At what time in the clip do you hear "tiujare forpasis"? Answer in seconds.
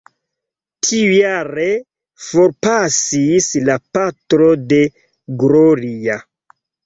0.85-3.51